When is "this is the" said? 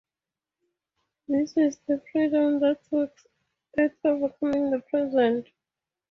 1.27-2.01